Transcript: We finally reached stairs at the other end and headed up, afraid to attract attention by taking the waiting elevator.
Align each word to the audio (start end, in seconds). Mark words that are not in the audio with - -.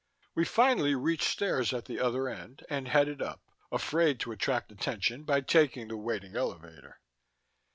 We 0.33 0.45
finally 0.45 0.95
reached 0.95 1.27
stairs 1.29 1.73
at 1.73 1.85
the 1.85 1.99
other 1.99 2.27
end 2.27 2.65
and 2.71 2.87
headed 2.87 3.21
up, 3.21 3.43
afraid 3.71 4.19
to 4.21 4.31
attract 4.31 4.71
attention 4.71 5.25
by 5.25 5.41
taking 5.41 5.89
the 5.89 5.97
waiting 5.97 6.35
elevator. 6.35 6.99